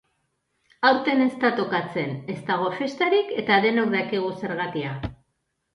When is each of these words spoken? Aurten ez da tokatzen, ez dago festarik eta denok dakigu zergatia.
Aurten 0.89 1.21
ez 1.25 1.35
da 1.43 1.51
tokatzen, 1.59 2.15
ez 2.35 2.39
dago 2.49 2.73
festarik 2.81 3.31
eta 3.45 3.61
denok 3.69 3.95
dakigu 3.99 4.35
zergatia. 4.43 4.99